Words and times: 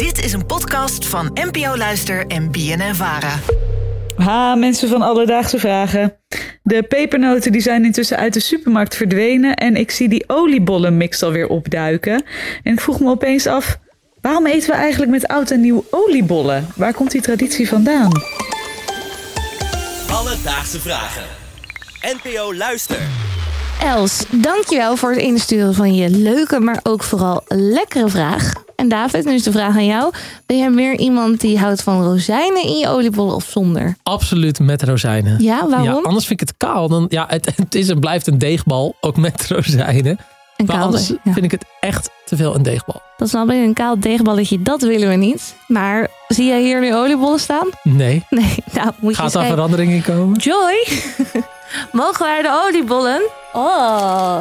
Dit 0.00 0.24
is 0.24 0.32
een 0.32 0.46
podcast 0.46 1.06
van 1.06 1.30
NPO 1.34 1.76
Luister 1.76 2.26
en 2.26 2.50
BNN 2.50 2.94
Vara. 2.94 3.38
Ha, 4.16 4.54
mensen 4.54 4.88
van 4.88 5.02
Alledaagse 5.02 5.58
Vragen. 5.58 6.16
De 6.62 6.82
pepernoten 6.82 7.52
die 7.52 7.60
zijn 7.60 7.84
intussen 7.84 8.16
uit 8.16 8.32
de 8.32 8.40
supermarkt 8.40 8.96
verdwenen 8.96 9.54
en 9.54 9.76
ik 9.76 9.90
zie 9.90 10.08
die 10.08 10.24
oliebollenmix 10.26 11.22
alweer 11.22 11.46
opduiken. 11.46 12.24
En 12.62 12.72
ik 12.72 12.80
vroeg 12.80 13.00
me 13.00 13.10
opeens 13.10 13.46
af, 13.46 13.78
waarom 14.20 14.46
eten 14.46 14.70
we 14.70 14.76
eigenlijk 14.76 15.10
met 15.10 15.26
oud 15.26 15.50
en 15.50 15.60
nieuw 15.60 15.84
oliebollen? 15.90 16.66
Waar 16.76 16.94
komt 16.94 17.10
die 17.10 17.22
traditie 17.22 17.68
vandaan? 17.68 18.10
Alledaagse 20.10 20.80
Vragen. 20.80 21.24
NPO 22.22 22.54
Luister. 22.54 23.00
Els, 23.82 24.24
dankjewel 24.30 24.96
voor 24.96 25.10
het 25.10 25.20
insturen 25.20 25.74
van 25.74 25.94
je 25.94 26.10
leuke, 26.10 26.60
maar 26.60 26.80
ook 26.82 27.02
vooral 27.02 27.44
lekkere 27.48 28.08
vraag. 28.08 28.52
En 28.80 28.88
David, 28.88 29.24
nu 29.24 29.32
is 29.34 29.42
de 29.42 29.52
vraag 29.52 29.76
aan 29.76 29.86
jou. 29.86 30.12
Ben 30.46 30.58
jij 30.58 30.70
meer 30.70 30.98
iemand 30.98 31.40
die 31.40 31.58
houdt 31.58 31.82
van 31.82 32.02
rozijnen 32.02 32.62
in 32.62 32.78
je 32.78 32.88
oliebollen 32.88 33.34
of 33.34 33.44
zonder? 33.44 33.96
Absoluut 34.02 34.58
met 34.60 34.82
rozijnen. 34.82 35.42
Ja, 35.42 35.68
waarom? 35.68 35.86
Ja, 35.86 36.00
anders 36.02 36.26
vind 36.26 36.40
ik 36.40 36.48
het 36.48 36.56
kaal. 36.56 36.88
Dan, 36.88 37.06
ja, 37.08 37.24
het, 37.28 37.52
het 37.56 37.74
is 37.74 37.88
en 37.88 38.00
blijft 38.00 38.26
een 38.26 38.38
deegbal, 38.38 38.96
ook 39.00 39.16
met 39.16 39.46
rozijnen. 39.50 40.18
Een 40.56 40.66
Maar 40.66 40.80
anders 40.80 41.08
ja. 41.08 41.32
vind 41.32 41.44
ik 41.44 41.50
het 41.50 41.64
echt 41.80 42.10
te 42.24 42.36
veel 42.36 42.54
een 42.54 42.62
deegbal. 42.62 43.02
Dat 43.16 43.28
snap 43.28 43.50
ik, 43.50 43.64
een 43.64 43.74
kaal 43.74 44.00
deegballetje, 44.00 44.62
dat 44.62 44.82
willen 44.82 45.08
we 45.08 45.14
niet. 45.14 45.54
Maar 45.66 46.08
zie 46.28 46.46
jij 46.46 46.62
hier 46.62 46.80
nu 46.80 46.94
oliebollen 46.94 47.40
staan? 47.40 47.68
Nee. 47.82 48.24
Nee, 48.30 48.54
nou 48.72 48.90
moet 48.98 49.16
je 49.16 49.22
Gaat 49.22 49.32
daar 49.32 49.42
kijken. 49.42 49.50
verandering 49.50 49.92
in 49.92 50.02
komen? 50.02 50.38
Joy, 50.38 50.88
mogen 51.92 52.24
wij 52.26 52.42
de 52.42 52.62
oliebollen? 52.66 53.22
Oh. 53.52 54.40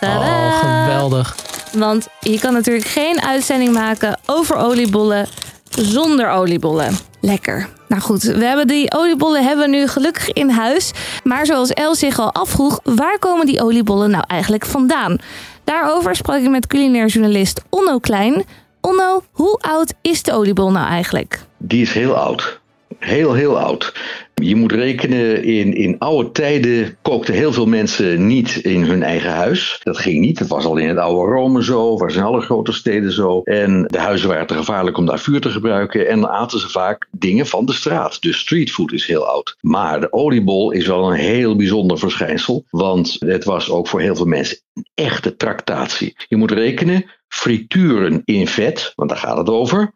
Oh, 0.00 0.58
geweldig. 0.84 1.36
Want 1.72 2.08
je 2.20 2.38
kan 2.38 2.52
natuurlijk 2.52 2.86
geen 2.86 3.22
uitzending 3.22 3.72
maken 3.72 4.18
over 4.26 4.56
oliebollen 4.56 5.26
zonder 5.70 6.30
oliebollen. 6.30 6.96
Lekker. 7.20 7.68
Nou 7.88 8.02
goed, 8.02 8.22
we 8.22 8.44
hebben 8.44 8.66
die 8.66 8.92
oliebollen 8.92 9.44
hebben 9.44 9.70
we 9.70 9.76
nu 9.76 9.88
gelukkig 9.88 10.32
in 10.32 10.50
huis. 10.50 10.92
Maar 11.24 11.46
zoals 11.46 11.70
Els 11.70 11.98
zich 11.98 12.18
al 12.18 12.32
afvroeg, 12.32 12.80
waar 12.84 13.18
komen 13.18 13.46
die 13.46 13.62
oliebollen 13.62 14.10
nou 14.10 14.24
eigenlijk 14.26 14.66
vandaan? 14.66 15.18
Daarover 15.64 16.16
sprak 16.16 16.40
ik 16.40 16.50
met 16.50 16.66
culinair 16.66 17.06
journalist 17.06 17.62
Onno 17.68 17.98
Klein. 17.98 18.44
Onno, 18.80 19.22
hoe 19.32 19.58
oud 19.60 19.94
is 20.02 20.22
de 20.22 20.32
oliebol 20.32 20.70
nou 20.70 20.88
eigenlijk? 20.88 21.40
Die 21.58 21.82
is 21.82 21.92
heel 21.92 22.16
oud. 22.16 22.60
Heel, 22.98 23.32
heel 23.32 23.58
oud. 23.58 23.92
Je 24.34 24.56
moet 24.56 24.72
rekenen, 24.72 25.44
in, 25.44 25.74
in 25.74 25.98
oude 25.98 26.30
tijden 26.30 26.96
kookten 27.02 27.34
heel 27.34 27.52
veel 27.52 27.66
mensen 27.66 28.26
niet 28.26 28.56
in 28.56 28.82
hun 28.82 29.02
eigen 29.02 29.30
huis. 29.30 29.80
Dat 29.82 29.98
ging 29.98 30.20
niet. 30.20 30.38
Dat 30.38 30.48
was 30.48 30.64
al 30.64 30.76
in 30.76 30.88
het 30.88 30.98
oude 30.98 31.32
Rome 31.32 31.62
zo, 31.62 31.96
was 31.96 32.16
in 32.16 32.22
alle 32.22 32.40
grote 32.40 32.72
steden 32.72 33.12
zo. 33.12 33.40
En 33.42 33.84
de 33.86 33.98
huizen 33.98 34.28
waren 34.28 34.46
te 34.46 34.54
gevaarlijk 34.54 34.96
om 34.96 35.06
daar 35.06 35.18
vuur 35.18 35.40
te 35.40 35.50
gebruiken. 35.50 36.08
En 36.08 36.20
dan 36.20 36.30
aten 36.30 36.58
ze 36.58 36.68
vaak 36.68 37.08
dingen 37.10 37.46
van 37.46 37.66
de 37.66 37.72
straat. 37.72 38.22
Dus 38.22 38.38
streetfood 38.38 38.92
is 38.92 39.06
heel 39.06 39.26
oud. 39.26 39.56
Maar 39.60 40.00
de 40.00 40.12
oliebol 40.12 40.70
is 40.70 40.86
wel 40.86 41.12
een 41.12 41.18
heel 41.18 41.56
bijzonder 41.56 41.98
verschijnsel. 41.98 42.64
Want 42.70 43.16
het 43.18 43.44
was 43.44 43.70
ook 43.70 43.88
voor 43.88 44.00
heel 44.00 44.16
veel 44.16 44.26
mensen 44.26 44.58
een 44.74 44.86
echte 44.94 45.36
tractatie. 45.36 46.16
Je 46.28 46.36
moet 46.36 46.50
rekenen, 46.50 47.04
frituren 47.28 48.22
in 48.24 48.46
vet, 48.46 48.92
want 48.94 49.10
daar 49.10 49.18
gaat 49.18 49.36
het 49.36 49.48
over. 49.48 49.94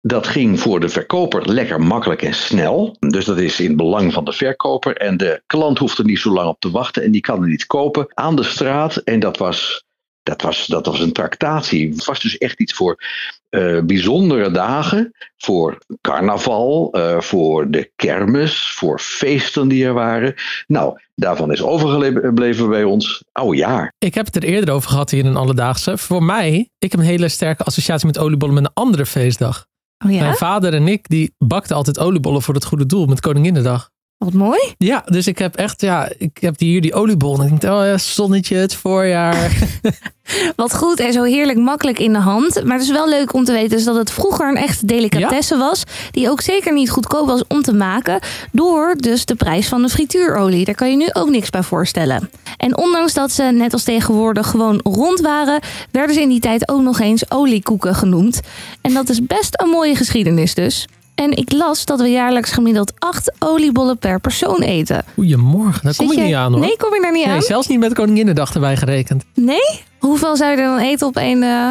Dat 0.00 0.26
ging 0.26 0.60
voor 0.60 0.80
de 0.80 0.88
verkoper 0.88 1.52
lekker 1.52 1.80
makkelijk 1.80 2.22
en 2.22 2.34
snel. 2.34 2.96
Dus 2.98 3.24
dat 3.24 3.38
is 3.38 3.60
in 3.60 3.66
het 3.66 3.76
belang 3.76 4.12
van 4.12 4.24
de 4.24 4.32
verkoper. 4.32 4.96
En 4.96 5.16
de 5.16 5.42
klant 5.46 5.78
hoeft 5.78 5.98
er 5.98 6.04
niet 6.04 6.18
zo 6.18 6.30
lang 6.30 6.48
op 6.48 6.60
te 6.60 6.70
wachten. 6.70 7.02
En 7.02 7.10
die 7.10 7.20
kan 7.20 7.42
er 7.42 7.50
iets 7.50 7.66
kopen 7.66 8.06
aan 8.14 8.36
de 8.36 8.42
straat. 8.42 8.96
En 8.96 9.20
dat 9.20 9.36
was, 9.36 9.84
dat 10.22 10.42
was, 10.42 10.66
dat 10.66 10.86
was 10.86 11.00
een 11.00 11.12
tractatie. 11.12 11.90
Het 11.90 12.04
was 12.04 12.20
dus 12.20 12.38
echt 12.38 12.60
iets 12.60 12.72
voor 12.72 13.02
eh, 13.48 13.80
bijzondere 13.80 14.50
dagen. 14.50 15.12
Voor 15.36 15.78
carnaval, 16.00 16.92
eh, 16.92 17.20
voor 17.20 17.70
de 17.70 17.90
kermis, 17.96 18.72
voor 18.72 19.00
feesten 19.00 19.68
die 19.68 19.84
er 19.84 19.94
waren. 19.94 20.34
Nou, 20.66 21.00
daarvan 21.14 21.52
is 21.52 21.62
overgebleven 21.62 22.68
bij 22.68 22.84
ons 22.84 23.24
oude 23.32 23.56
jaar. 23.56 23.92
Ik 23.98 24.14
heb 24.14 24.26
het 24.26 24.36
er 24.36 24.44
eerder 24.44 24.74
over 24.74 24.90
gehad 24.90 25.10
hier 25.10 25.20
in 25.20 25.26
een 25.26 25.36
Alledaagse. 25.36 25.98
Voor 25.98 26.22
mij, 26.22 26.70
ik 26.78 26.90
heb 26.90 27.00
een 27.00 27.06
hele 27.06 27.28
sterke 27.28 27.64
associatie 27.64 28.06
met 28.06 28.18
oliebollen 28.18 28.54
met 28.54 28.64
een 28.64 28.70
andere 28.74 29.06
feestdag. 29.06 29.66
Oh 30.04 30.10
Mijn 30.10 30.34
vader 30.34 30.74
en 30.74 30.88
ik, 30.88 31.08
die 31.08 31.34
bakten 31.38 31.76
altijd 31.76 31.98
oliebollen 31.98 32.42
voor 32.42 32.54
het 32.54 32.64
goede 32.64 32.86
doel 32.86 33.06
met 33.06 33.20
Koninginnedag. 33.20 33.90
Wat 34.18 34.32
mooi. 34.32 34.60
Ja, 34.78 35.02
dus 35.06 35.26
ik 35.26 35.38
heb 35.38 35.56
echt, 35.56 35.80
ja, 35.80 36.08
ik 36.18 36.38
heb 36.40 36.58
hier 36.58 36.80
die 36.80 36.94
oliebollen. 36.94 37.46
En 37.46 37.54
ik 37.54 37.60
denk, 37.60 37.72
oh 37.72 37.84
ja, 37.84 37.98
zonnetje, 37.98 38.56
het 38.56 38.74
voorjaar. 38.74 39.52
Wat 40.56 40.76
goed 40.76 41.00
en 41.00 41.12
zo 41.12 41.22
heerlijk 41.22 41.58
makkelijk 41.58 41.98
in 41.98 42.12
de 42.12 42.18
hand. 42.18 42.64
Maar 42.64 42.76
het 42.76 42.86
is 42.86 42.92
wel 42.92 43.08
leuk 43.08 43.32
om 43.32 43.44
te 43.44 43.52
weten 43.52 43.76
dus 43.76 43.84
dat 43.84 43.96
het 43.96 44.10
vroeger 44.10 44.48
een 44.48 44.56
echte 44.56 44.86
delicatesse 44.86 45.56
was. 45.56 45.82
Die 46.10 46.30
ook 46.30 46.40
zeker 46.40 46.72
niet 46.72 46.90
goedkoop 46.90 47.26
was 47.26 47.42
om 47.48 47.62
te 47.62 47.72
maken. 47.72 48.20
Door 48.52 48.94
dus 48.96 49.24
de 49.24 49.34
prijs 49.34 49.68
van 49.68 49.82
de 49.82 49.88
frituurolie. 49.88 50.64
Daar 50.64 50.74
kan 50.74 50.90
je 50.90 50.96
nu 50.96 51.08
ook 51.12 51.28
niks 51.28 51.50
bij 51.50 51.62
voorstellen. 51.62 52.30
En 52.56 52.76
ondanks 52.76 53.14
dat 53.14 53.32
ze 53.32 53.42
net 53.42 53.72
als 53.72 53.84
tegenwoordig 53.84 54.46
gewoon 54.46 54.80
rond 54.82 55.20
waren. 55.20 55.60
Werden 55.90 56.14
ze 56.14 56.20
in 56.20 56.28
die 56.28 56.40
tijd 56.40 56.68
ook 56.68 56.82
nog 56.82 57.00
eens 57.00 57.30
oliekoeken 57.30 57.94
genoemd. 57.94 58.40
En 58.80 58.94
dat 58.94 59.08
is 59.08 59.26
best 59.26 59.60
een 59.60 59.68
mooie 59.68 59.96
geschiedenis 59.96 60.54
dus. 60.54 60.86
En 61.18 61.36
ik 61.36 61.52
las 61.52 61.84
dat 61.84 62.00
we 62.00 62.08
jaarlijks 62.08 62.50
gemiddeld 62.52 62.92
acht 62.98 63.32
oliebollen 63.38 63.98
per 63.98 64.20
persoon 64.20 64.60
eten. 64.60 65.04
Goedemorgen, 65.14 65.84
daar 65.84 65.96
kom 65.96 66.10
ik 66.10 66.18
je- 66.18 66.24
niet 66.24 66.34
aan 66.34 66.52
hoor. 66.52 66.60
Nee, 66.60 66.76
kom 66.76 66.94
je 66.94 67.00
daar 67.00 67.12
niet 67.12 67.24
aan? 67.24 67.30
Nee, 67.32 67.42
zelfs 67.42 67.66
niet 67.66 67.78
met 67.78 67.94
Koninginnedag 67.94 68.54
erbij 68.54 68.76
gerekend. 68.76 69.24
Nee? 69.34 69.80
Hoeveel 69.98 70.36
zou 70.36 70.50
je 70.50 70.56
er 70.56 70.62
dan 70.66 70.78
eten 70.78 71.06
op 71.06 71.16
één... 71.16 71.42
eh, 71.42 71.68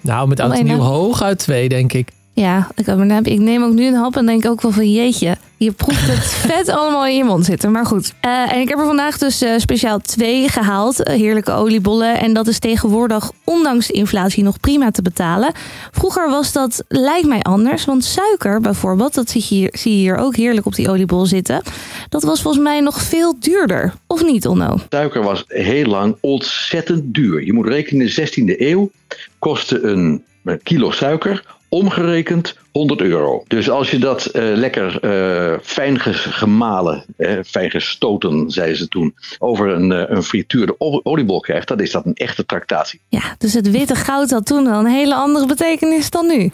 Nou, 0.00 0.28
met 0.28 0.40
oud 0.40 0.52
en 0.58 0.64
nieuw 0.64 0.76
hoog 0.78 1.22
uit 1.22 1.38
twee, 1.38 1.68
denk 1.68 1.92
ik. 1.92 2.08
Ja, 2.32 2.68
ik, 2.74 2.86
ik 3.26 3.38
neem 3.38 3.62
ook 3.62 3.72
nu 3.72 3.86
een 3.86 3.94
hap 3.94 4.16
en 4.16 4.26
denk 4.26 4.46
ook 4.46 4.60
wel 4.62 4.70
van 4.72 4.92
jeetje. 4.92 5.36
Je 5.64 5.72
proeft 5.72 6.06
het 6.06 6.24
vet 6.52 6.68
allemaal 6.68 7.06
in 7.06 7.16
je 7.16 7.24
mond 7.24 7.44
zitten. 7.44 7.72
Maar 7.72 7.86
goed. 7.86 8.14
Eh, 8.20 8.52
en 8.52 8.60
ik 8.60 8.68
heb 8.68 8.78
er 8.78 8.84
vandaag 8.84 9.18
dus 9.18 9.42
eh, 9.42 9.58
speciaal 9.58 9.98
twee 9.98 10.48
gehaald. 10.48 11.02
eh, 11.02 11.16
heerlijke 11.16 11.52
oliebollen. 11.52 12.18
En 12.18 12.32
dat 12.32 12.46
is 12.46 12.58
tegenwoordig, 12.58 13.30
ondanks 13.44 13.86
de 13.86 13.92
inflatie, 13.92 14.42
nog 14.42 14.60
prima 14.60 14.90
te 14.90 15.02
betalen. 15.02 15.52
Vroeger 15.90 16.30
was 16.30 16.52
dat, 16.52 16.84
lijkt 16.88 17.26
mij 17.26 17.42
anders. 17.42 17.84
Want 17.84 18.04
suiker 18.04 18.60
bijvoorbeeld, 18.60 19.14
dat 19.14 19.30
zie 19.30 19.44
je 19.48 19.54
hier, 19.54 19.70
zie 19.72 19.92
je 19.92 19.98
hier 19.98 20.16
ook 20.16 20.36
heerlijk 20.36 20.66
op 20.66 20.74
die 20.74 20.90
oliebol 20.90 21.26
zitten. 21.26 21.62
Dat 22.08 22.22
was 22.22 22.42
volgens 22.42 22.62
mij 22.64 22.80
nog 22.80 23.02
veel 23.02 23.36
duurder. 23.38 23.94
Of 24.06 24.24
niet, 24.24 24.46
Onno? 24.46 24.76
Suiker 24.88 25.22
was 25.22 25.44
heel 25.48 25.86
lang 25.86 26.16
ontzettend 26.20 27.14
duur. 27.14 27.44
Je 27.44 27.52
moet 27.52 27.66
rekenen, 27.66 28.06
in 28.06 28.12
de 28.14 28.54
16e 28.54 28.60
eeuw 28.60 28.90
kostte 29.38 29.82
een 29.82 30.24
kilo 30.62 30.90
suiker 30.90 31.44
omgerekend 31.74 32.56
100 32.72 33.00
euro. 33.00 33.44
Dus 33.48 33.70
als 33.70 33.90
je 33.90 33.98
dat 33.98 34.26
eh, 34.26 34.42
lekker 34.54 35.00
eh, 35.00 35.58
fijn 35.62 36.00
gemalen, 36.00 37.04
fijn 37.46 37.70
gestoten, 37.70 38.50
zei 38.50 38.74
ze 38.74 38.88
toen, 38.88 39.14
over 39.38 39.68
een, 39.68 39.92
eh, 39.92 40.16
een 40.16 40.22
frituurde 40.22 40.74
oliebol 41.02 41.40
krijgt, 41.40 41.68
dan 41.68 41.80
is 41.80 41.90
dat 41.90 42.06
een 42.06 42.14
echte 42.14 42.46
tractatie. 42.46 43.00
Ja, 43.08 43.34
dus 43.38 43.54
het 43.54 43.70
witte 43.70 43.94
goud 43.94 44.30
had 44.30 44.46
toen 44.46 44.64
wel 44.64 44.78
een 44.78 44.86
hele 44.86 45.14
andere 45.14 45.46
betekenis 45.46 46.10
dan 46.10 46.26
nu. 46.26 46.50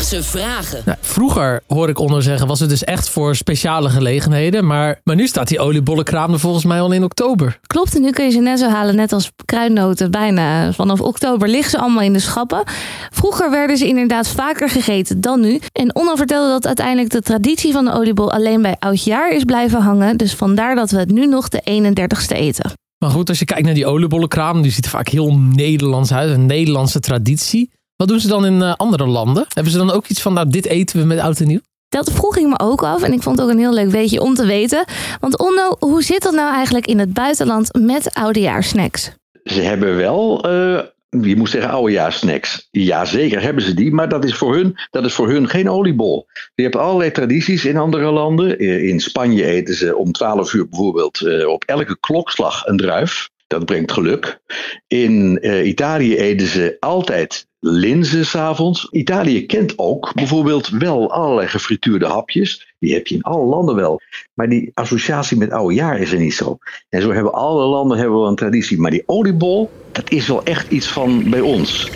Alledaagse 0.00 0.38
Vragen. 0.38 0.82
Nou, 0.84 0.98
vroeger, 1.00 1.62
hoor 1.66 1.88
ik 1.88 1.98
onder 1.98 2.22
zeggen, 2.22 2.46
was 2.46 2.60
het 2.60 2.68
dus 2.68 2.84
echt 2.84 3.08
voor 3.08 3.36
speciale 3.36 3.88
gelegenheden. 3.88 4.66
Maar, 4.66 5.00
maar 5.04 5.16
nu 5.16 5.26
staat 5.26 5.48
die 5.48 5.58
oliebollenkraam 5.58 6.32
er 6.32 6.38
volgens 6.38 6.64
mij 6.64 6.80
al 6.80 6.92
in 6.92 7.04
oktober. 7.04 7.58
Klopt, 7.66 7.94
en 7.94 8.02
nu 8.02 8.10
kun 8.10 8.24
je 8.24 8.30
ze 8.30 8.38
net 8.38 8.58
zo 8.58 8.68
halen, 8.68 8.96
net 8.96 9.12
als 9.12 9.30
kruidnoten. 9.44 10.10
Bijna 10.10 10.72
vanaf 10.72 11.00
oktober 11.00 11.48
liggen 11.48 11.70
ze 11.70 11.78
allemaal 11.78 12.02
in 12.02 12.12
de 12.12 12.18
schappen. 12.18 12.62
Vroeger 13.10 13.50
werden 13.50 13.76
ze 13.76 13.86
inderdaad 13.86 14.28
vaker 14.28 14.68
gegeten 14.68 15.20
dan 15.20 15.40
nu. 15.40 15.60
En 15.72 15.94
Onno 15.94 16.14
vertelde 16.14 16.50
dat 16.50 16.66
uiteindelijk 16.66 17.10
de 17.10 17.22
traditie 17.22 17.72
van 17.72 17.84
de 17.84 17.92
oliebol 17.92 18.32
alleen 18.32 18.62
bij 18.62 18.76
oudjaar 18.78 19.30
is 19.32 19.44
blijven 19.44 19.80
hangen. 19.80 20.16
Dus 20.16 20.34
vandaar 20.34 20.74
dat 20.74 20.90
we 20.90 20.98
het 20.98 21.10
nu 21.10 21.26
nog 21.26 21.48
de 21.48 21.62
31ste 21.64 22.36
eten. 22.36 22.72
Maar 22.98 23.10
goed, 23.10 23.28
als 23.28 23.38
je 23.38 23.44
kijkt 23.44 23.64
naar 23.64 23.74
die 23.74 23.86
oliebollenkraam, 23.86 24.62
die 24.62 24.72
ziet 24.72 24.84
er 24.84 24.90
vaak 24.90 25.08
heel 25.08 25.38
Nederlands 25.38 26.12
uit. 26.12 26.30
Een 26.30 26.46
Nederlandse 26.46 27.00
traditie. 27.00 27.70
Wat 28.00 28.08
doen 28.08 28.20
ze 28.20 28.28
dan 28.28 28.46
in 28.46 28.62
eh, 28.62 28.74
andere 28.76 29.06
landen? 29.06 29.44
Hebben 29.48 29.72
ze 29.72 29.78
dan 29.78 29.90
ook 29.90 30.06
iets 30.06 30.22
van, 30.22 30.32
nou, 30.32 30.50
dit 30.50 30.66
eten 30.66 30.98
we 30.98 31.04
met 31.04 31.18
oud 31.18 31.40
en 31.40 31.46
nieuw? 31.46 31.60
Dat 31.88 32.12
vroeg 32.12 32.36
ik 32.36 32.46
me 32.46 32.58
ook 32.58 32.82
af 32.82 33.02
en 33.02 33.12
ik 33.12 33.22
vond 33.22 33.38
het 33.38 33.46
ook 33.46 33.52
een 33.52 33.58
heel 33.58 33.72
leuk 33.72 33.90
weetje 33.90 34.20
om 34.20 34.34
te 34.34 34.46
weten. 34.46 34.84
Want 35.20 35.38
Onno, 35.38 35.76
hoe 35.78 36.02
zit 36.02 36.22
dat 36.22 36.32
nou 36.32 36.54
eigenlijk 36.54 36.86
in 36.86 36.98
het 36.98 37.12
buitenland 37.12 37.78
met 37.78 38.14
oudejaarssnacks? 38.14 39.10
Ze 39.44 39.60
hebben 39.60 39.96
wel, 39.96 40.44
eh, 40.44 40.80
je 41.20 41.36
moet 41.36 41.50
zeggen 41.50 41.70
oudejaarssnacks. 41.70 42.68
Jazeker 42.70 43.42
hebben 43.42 43.64
ze 43.64 43.74
die, 43.74 43.92
maar 43.92 44.08
dat 44.08 44.24
is, 44.24 44.34
voor 44.34 44.54
hun, 44.54 44.76
dat 44.90 45.04
is 45.04 45.12
voor 45.12 45.28
hun 45.28 45.48
geen 45.48 45.70
oliebol. 45.70 46.26
Je 46.54 46.62
hebt 46.62 46.76
allerlei 46.76 47.10
tradities 47.10 47.64
in 47.64 47.76
andere 47.76 48.10
landen. 48.10 48.58
Eh, 48.58 48.88
In 48.88 49.00
Spanje 49.00 49.44
eten 49.44 49.74
ze 49.74 49.96
om 49.96 50.12
12 50.12 50.52
uur 50.52 50.68
bijvoorbeeld 50.68 51.20
eh, 51.20 51.48
op 51.48 51.64
elke 51.64 51.96
klokslag 52.00 52.66
een 52.66 52.76
druif. 52.76 53.28
Dat 53.50 53.64
brengt 53.64 53.92
geluk. 53.92 54.40
In 54.86 55.38
eh, 55.38 55.66
Italië 55.66 56.16
eten 56.16 56.46
ze 56.46 56.76
altijd 56.80 57.46
linzen 57.58 58.26
s'avonds. 58.26 58.88
Italië 58.90 59.46
kent 59.46 59.72
ook 59.76 60.14
bijvoorbeeld 60.14 60.68
wel 60.68 61.12
allerlei 61.12 61.48
gefrituurde 61.48 62.06
hapjes. 62.06 62.74
Die 62.78 62.94
heb 62.94 63.06
je 63.06 63.14
in 63.14 63.22
alle 63.22 63.44
landen 63.44 63.74
wel. 63.74 64.00
Maar 64.34 64.48
die 64.48 64.70
associatie 64.74 65.36
met 65.36 65.50
oude 65.50 65.74
jaar 65.74 66.00
is 66.00 66.12
er 66.12 66.18
niet 66.18 66.34
zo. 66.34 66.58
En 66.88 67.02
zo 67.02 67.12
hebben 67.12 67.32
alle 67.32 67.64
landen 67.64 67.98
hebben 67.98 68.18
wel 68.18 68.28
een 68.28 68.36
traditie. 68.36 68.78
Maar 68.78 68.90
die 68.90 69.02
oliebol, 69.06 69.70
dat 69.92 70.10
is 70.10 70.26
wel 70.26 70.44
echt 70.44 70.70
iets 70.70 70.88
van 70.88 71.30
bij 71.30 71.40
ons. 71.40 71.90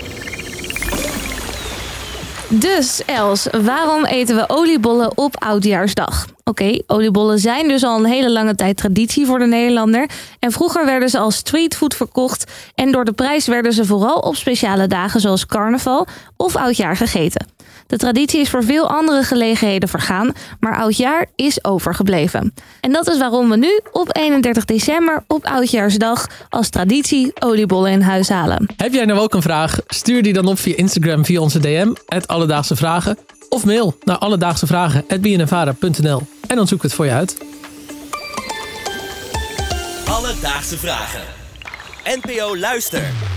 Dus 2.49 3.03
Els, 3.07 3.47
waarom 3.63 4.05
eten 4.05 4.37
we 4.37 4.45
oliebollen 4.49 5.19
op 5.19 5.43
Oudjaarsdag? 5.43 6.27
Oké, 6.45 6.79
oliebollen 6.87 7.39
zijn 7.39 7.69
dus 7.69 7.83
al 7.85 7.99
een 7.99 8.05
hele 8.05 8.31
lange 8.31 8.55
tijd 8.55 8.77
traditie 8.77 9.27
voor 9.27 9.39
de 9.39 9.47
Nederlander. 9.47 10.11
En 10.39 10.53
vroeger 10.53 10.85
werden 10.85 11.09
ze 11.09 11.19
als 11.19 11.37
streetfood 11.37 11.95
verkocht. 11.95 12.53
En 12.75 12.93
door 12.93 13.05
de 13.05 13.13
prijs 13.13 13.47
werden 13.47 13.73
ze 13.73 13.85
vooral 13.85 14.19
op 14.19 14.37
speciale 14.37 14.87
dagen 14.87 15.21
zoals 15.21 15.47
carnaval 15.47 16.07
of 16.37 16.57
oudjaar 16.57 16.97
gegeten. 16.97 17.47
De 17.87 17.97
traditie 17.97 18.41
is 18.41 18.51
voor 18.51 18.65
veel 18.65 18.89
andere 18.89 19.23
gelegenheden 19.23 19.89
vergaan, 19.89 20.33
maar 20.61 20.77
oudjaar 20.77 21.27
is 21.37 21.65
overgebleven. 21.65 22.55
En 22.81 22.93
dat 22.93 23.09
is 23.09 23.19
waarom 23.19 23.51
we 23.51 23.57
nu 23.57 23.81
op 23.93 24.17
31 24.17 24.65
december 24.65 25.25
op 25.27 25.47
Oudjaarsdag 25.47 26.27
als 26.49 26.69
traditie 26.69 27.33
oliebollen 27.35 27.91
in 27.91 28.01
huis 28.01 28.29
halen. 28.29 28.67
Heb 28.77 28.93
jij 28.93 29.05
nou 29.05 29.21
ook 29.21 29.35
een 29.35 29.43
vraag? 29.43 29.79
Stuur 29.87 30.23
die 30.23 30.33
dan 30.33 30.47
op 30.47 30.59
via 30.59 30.77
Instagram 30.77 31.25
via 31.25 31.41
onze 31.41 31.59
DM, 31.59 31.93
het 32.07 32.29
Alledaagse 32.29 32.77
Vragen. 32.77 33.19
Of 33.49 33.65
mail 33.65 33.97
naar 34.05 34.19
alledaagsevragen.bnnvara.nl 34.19 36.23
en 36.47 36.57
dan 36.57 36.67
zoek 36.67 36.79
ik 36.79 36.83
het 36.83 36.95
voor 36.95 37.05
je 37.05 37.13
uit. 37.13 37.37
Alledaagse 40.09 40.79
vragen. 40.79 41.23
NPO 42.05 42.57
Luister. 42.57 43.34